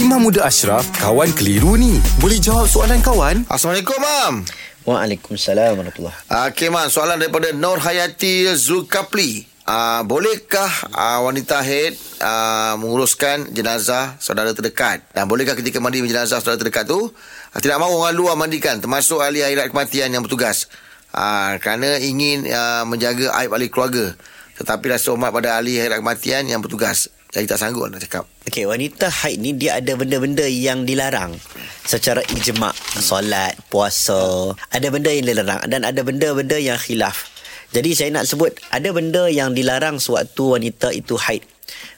Imam 0.00 0.16
Muda 0.24 0.48
Ashraf, 0.48 0.88
kawan 0.96 1.28
keliru 1.36 1.76
ni. 1.76 2.00
Boleh 2.24 2.40
jawab 2.40 2.64
soalan 2.64 3.04
kawan? 3.04 3.44
Assalamualaikum, 3.52 4.00
Mam. 4.00 4.34
Waalaikumsalam 4.88 5.76
warahmatullahi 5.76 6.16
Okey, 6.48 6.72
Mam. 6.72 6.88
Soalan 6.88 7.20
daripada 7.20 7.52
Nur 7.52 7.76
Hayati 7.76 8.48
Zulkapli. 8.56 9.44
Uh, 9.68 10.00
bolehkah 10.08 10.72
uh, 10.96 11.20
wanita 11.20 11.60
haid 11.60 12.00
uh, 12.16 12.80
menguruskan 12.80 13.52
jenazah 13.52 14.16
saudara 14.24 14.56
terdekat? 14.56 15.04
Dan 15.12 15.28
bolehkah 15.28 15.52
ketika 15.52 15.84
mandi 15.84 16.00
jenazah 16.00 16.40
saudara 16.40 16.56
terdekat 16.56 16.88
tu 16.88 16.96
uh, 16.96 17.58
tidak 17.60 17.76
mahu 17.76 18.00
orang 18.00 18.16
luar 18.16 18.40
mandikan 18.40 18.80
termasuk 18.80 19.20
ahli 19.20 19.44
akhirat 19.44 19.68
kematian 19.68 20.16
yang 20.16 20.24
bertugas? 20.24 20.72
Uh, 21.12 21.60
kerana 21.60 22.00
ingin 22.00 22.48
uh, 22.48 22.88
menjaga 22.88 23.36
aib 23.44 23.52
ahli 23.52 23.68
keluarga. 23.68 24.16
Tetapi 24.56 24.96
rasa 24.96 25.12
hormat 25.12 25.28
pada 25.28 25.60
ahli 25.60 25.76
akhirat 25.76 26.00
kematian 26.00 26.48
yang 26.48 26.64
bertugas. 26.64 27.12
Jadi 27.30 27.46
tak 27.46 27.62
sanggup 27.62 27.86
nak 27.86 28.02
cakap. 28.02 28.26
Okey, 28.50 28.66
wanita 28.66 29.06
haid 29.06 29.38
ni 29.38 29.54
dia 29.54 29.78
ada 29.78 29.94
benda-benda 29.94 30.42
yang 30.50 30.82
dilarang 30.82 31.38
secara 31.86 32.26
ijma' 32.26 32.74
solat, 32.98 33.54
puasa, 33.70 34.50
ada 34.74 34.86
benda 34.90 35.14
yang 35.14 35.30
dilarang 35.30 35.62
dan 35.70 35.86
ada 35.86 36.02
benda-benda 36.02 36.58
yang 36.58 36.74
khilaf. 36.74 37.30
Jadi 37.70 37.94
saya 37.94 38.10
nak 38.10 38.26
sebut 38.26 38.50
ada 38.74 38.90
benda 38.90 39.30
yang 39.30 39.54
dilarang 39.54 40.02
sewaktu 40.02 40.58
wanita 40.58 40.90
itu 40.90 41.14
haid. 41.14 41.46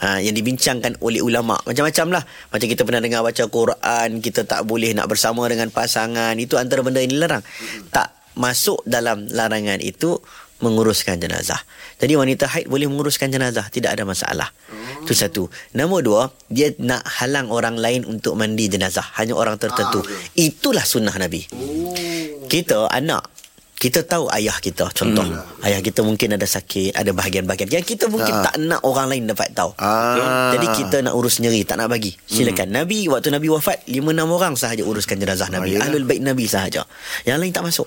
Ha, 0.00 0.24
yang 0.24 0.32
dibincangkan 0.32 0.96
oleh 1.04 1.20
ulama 1.20 1.60
macam-macam 1.68 2.16
lah 2.16 2.24
macam 2.48 2.66
kita 2.72 2.88
pernah 2.88 3.04
dengar 3.04 3.20
baca 3.20 3.44
Quran 3.52 4.24
kita 4.24 4.48
tak 4.48 4.64
boleh 4.64 4.96
nak 4.96 5.12
bersama 5.12 5.44
dengan 5.44 5.68
pasangan 5.68 6.32
itu 6.40 6.56
antara 6.56 6.80
benda 6.80 7.04
yang 7.04 7.12
dilarang 7.12 7.44
tak 7.92 8.16
masuk 8.32 8.80
dalam 8.88 9.28
larangan 9.28 9.76
itu 9.84 10.16
menguruskan 10.58 11.22
jenazah. 11.22 11.58
Jadi 11.98 12.18
wanita 12.18 12.50
haid 12.50 12.66
boleh 12.66 12.90
menguruskan 12.90 13.30
jenazah, 13.30 13.66
tidak 13.70 13.94
ada 13.94 14.02
masalah. 14.02 14.48
Itu 15.06 15.14
satu. 15.14 15.46
Nombor 15.74 16.00
dua, 16.02 16.22
dia 16.50 16.74
nak 16.82 17.06
halang 17.06 17.48
orang 17.54 17.78
lain 17.78 18.02
untuk 18.06 18.34
mandi 18.34 18.66
jenazah, 18.66 19.06
hanya 19.18 19.38
orang 19.38 19.56
tertentu. 19.56 20.02
Itulah 20.34 20.82
sunnah 20.82 21.14
Nabi. 21.14 21.46
Kita 22.48 22.90
anak 22.90 23.37
kita 23.78 24.02
tahu 24.02 24.26
ayah 24.34 24.58
kita 24.58 24.90
contoh. 24.90 25.22
Hmm. 25.22 25.38
ayah 25.62 25.78
kita 25.78 26.02
mungkin 26.02 26.34
ada 26.34 26.42
sakit 26.42 26.98
ada 26.98 27.14
bahagian-bahagian. 27.14 27.70
Yang 27.70 27.94
kita 27.94 28.10
mungkin 28.10 28.34
Ah. 28.34 28.50
tak 28.50 28.54
nak 28.58 28.82
orang 28.82 29.06
lain 29.06 29.30
dapat 29.30 29.54
tahu. 29.54 29.70
Ah. 29.78 30.50
jadi 30.50 30.66
kita 30.74 30.96
nak 31.06 31.14
urus 31.14 31.38
sendiri 31.38 31.62
tak 31.62 31.78
nak 31.78 31.86
bagi. 31.86 32.10
Silakan. 32.26 32.74
Nabi 32.74 33.06
waktu 33.06 33.30
nabi 33.30 33.46
wafat 33.46 33.86
5 33.86 34.02
6 34.02 34.34
orang 34.34 34.58
sahaja 34.58 34.82
uruskan 34.82 35.22
jenazah 35.22 35.46
nabi. 35.46 35.78
Ah, 35.78 35.86
yalah. 35.86 35.94
ahlul 35.94 36.06
bait 36.10 36.18
nabi 36.18 36.50
sahaja. 36.50 36.82
Yang 37.22 37.38
lain 37.38 37.52
tak 37.54 37.64
masuk. 37.70 37.86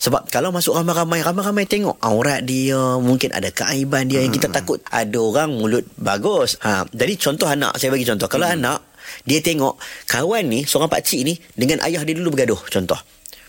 Sebab 0.00 0.28
kalau 0.28 0.52
masuk 0.52 0.76
ramai-ramai 0.76 1.24
ramai-ramai 1.24 1.64
tengok 1.64 1.96
aurat 2.04 2.44
dia 2.44 3.00
mungkin 3.00 3.32
ada 3.32 3.48
keaiban 3.48 4.08
dia 4.12 4.20
yang 4.20 4.32
kita 4.32 4.52
takut 4.52 4.84
ada 4.92 5.16
orang 5.16 5.56
mulut 5.56 5.88
bagus. 5.96 6.60
Ha 6.60 6.84
jadi 6.92 7.16
contoh 7.16 7.48
anak 7.48 7.80
saya 7.80 7.88
bagi 7.88 8.04
contoh. 8.04 8.28
Kalau 8.28 8.44
anak 8.44 8.84
dia 9.24 9.40
tengok 9.40 9.80
kawan 10.04 10.44
ni 10.46 10.68
seorang 10.68 10.92
pak 10.92 11.00
cik 11.00 11.20
ni 11.24 11.34
dengan 11.56 11.80
ayah 11.84 12.04
dia 12.04 12.12
dulu 12.12 12.36
bergaduh 12.36 12.60
contoh 12.68 13.00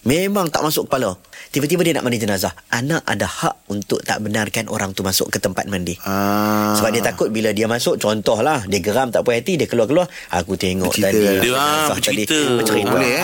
Memang 0.01 0.49
tak 0.49 0.65
masuk 0.65 0.89
kepala. 0.89 1.13
Tiba-tiba 1.53 1.85
dia 1.85 1.93
nak 1.93 2.09
mandi 2.09 2.17
jenazah. 2.17 2.49
Anak 2.73 3.05
ada 3.05 3.29
hak 3.29 3.69
untuk 3.69 4.01
tak 4.01 4.17
benarkan 4.17 4.65
orang 4.65 4.97
tu 4.97 5.05
masuk 5.05 5.29
ke 5.29 5.37
tempat 5.37 5.69
mandi. 5.69 5.93
Ah. 6.01 6.73
Sebab 6.73 6.89
dia 6.89 7.05
takut 7.05 7.29
bila 7.29 7.53
dia 7.53 7.69
masuk 7.69 8.01
contohlah 8.01 8.65
dia 8.65 8.81
geram 8.81 9.13
tak 9.13 9.21
puas 9.21 9.37
hati 9.37 9.61
dia 9.61 9.69
keluar-keluar 9.69 10.09
aku 10.33 10.57
tengok 10.57 10.89
Bercerita. 10.89 11.13
tadi 11.37 11.45
Dia 11.45 11.53
ah, 11.53 11.87
bercerita. 11.93 12.33
tadi 12.33 12.57
bercerita. 12.57 12.89
Boleh, 12.89 13.13
eh? 13.13 13.23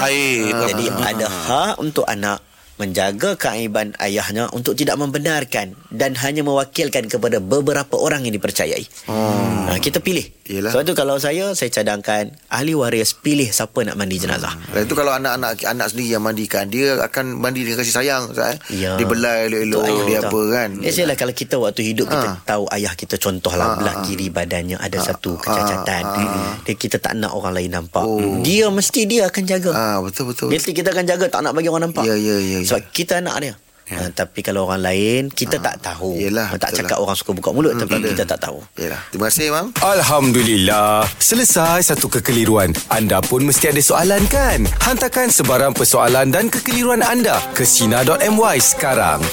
Jadi 0.69 0.85
ada 0.93 1.25
hak 1.25 1.73
untuk 1.81 2.05
anak 2.05 2.45
menjaga 2.77 3.33
keaiban 3.35 3.97
ayahnya 3.97 4.49
untuk 4.49 4.73
tidak 4.73 4.95
membenarkan 4.95 5.73
dan 5.89 6.13
hanya 6.15 6.41
mewakilkan 6.41 7.05
kepada 7.05 7.37
beberapa 7.37 7.97
orang 7.97 8.23
yang 8.23 8.33
dipercayai. 8.33 8.85
Hmm. 9.09 9.65
Ha, 9.67 9.77
kita 9.77 9.97
pilih. 9.97 10.23
Yelah. 10.47 10.71
Sebab 10.71 10.83
tu 10.85 10.95
kalau 10.95 11.19
saya 11.19 11.51
saya 11.51 11.67
cadangkan 11.67 12.31
ahli 12.47 12.71
waris 12.71 13.11
pilih 13.11 13.51
siapa 13.51 13.83
nak 13.83 13.99
mandi 13.99 14.15
jenazah. 14.15 14.55
Dan 14.71 14.87
itu 14.87 14.95
kalau 14.95 15.11
anak-anak 15.11 15.59
anak 15.59 15.91
sendiri 15.91 16.15
yang 16.15 16.23
mandikan 16.23 16.71
dia 16.71 16.95
akan 17.03 17.35
mandi 17.35 17.67
dengan 17.67 17.83
kasih 17.83 17.91
sayang 17.91 18.23
eh? 18.31 18.55
Ya. 18.71 18.95
Dia 18.95 19.03
belai 19.03 19.51
elok-elok 19.51 19.83
Betul, 19.83 20.05
dia 20.07 20.19
apa 20.23 20.39
kan. 20.47 20.69
Biasalah 20.79 21.15
kalau 21.19 21.33
kita 21.35 21.55
waktu 21.59 21.81
hidup 21.83 22.07
kita 22.07 22.27
Ha. 22.27 22.43
tahu 22.47 22.63
ayah 22.71 22.93
kita 22.95 23.19
contohlah 23.19 23.67
Ha, 23.67 23.77
belah 23.79 23.95
ha, 23.99 24.03
kiri 24.07 24.31
badannya 24.31 24.79
ada 24.79 24.97
satu 25.03 25.35
ha, 25.35 25.43
kecacatan. 25.43 26.03
ha. 26.07 26.23
Dia 26.63 26.75
kita 26.79 26.95
tak 27.03 27.19
nak 27.19 27.35
orang 27.35 27.51
lain 27.51 27.71
nampak. 27.75 28.03
Oh. 28.07 28.39
Dia 28.39 28.71
mesti 28.71 29.03
dia 29.03 29.27
akan 29.27 29.43
jaga. 29.43 29.71
Ah 29.75 29.97
betul 29.99 30.31
betul. 30.31 30.47
Mesti 30.47 30.71
kita 30.71 30.95
akan 30.95 31.03
jaga 31.03 31.25
tak 31.27 31.43
nak 31.43 31.51
bagi 31.51 31.67
orang 31.67 31.91
nampak. 31.91 32.07
Ya, 32.07 32.15
ya, 32.15 32.39
ya, 32.39 32.63
ya. 32.63 32.66
Sebab 32.67 32.81
kita 32.91 33.19
anak 33.19 33.37
dia. 33.39 33.55
Ha, 33.87 34.11
tapi 34.11 34.43
kalau 34.43 34.67
orang 34.67 34.83
lain 34.83 35.21
kita 35.31 35.63
tak 35.63 35.79
tahu. 35.79 36.19
Yelah, 36.19 36.51
tak 36.59 36.75
cakap 36.75 36.99
lah. 36.99 37.07
orang 37.07 37.15
suka 37.15 37.31
buka 37.31 37.55
mulut 37.55 37.71
Hmm, 37.71 37.87
tapi 37.87 38.03
ada. 38.03 38.11
kita 38.11 38.23
tak 38.27 38.39
tahu. 38.43 38.59
Yalah. 38.75 38.99
Terima 39.07 39.31
kasih, 39.31 39.47
Mam. 39.47 39.67
Alhamdulillah. 39.79 41.07
Selesai 41.17 41.87
satu 41.87 42.11
kekeliruan. 42.11 42.75
Anda 42.89 43.23
pun 43.23 43.47
mesti 43.47 43.71
ada 43.71 43.79
soalan 43.79 44.27
kan? 44.27 44.67
Hantarkan 44.83 45.31
sebarang 45.31 45.71
persoalan 45.71 46.35
dan 46.35 46.51
kekeliruan 46.51 46.99
anda 46.99 47.39
ke 47.55 47.63
Sina.my 47.63 48.59
sekarang. 48.59 49.23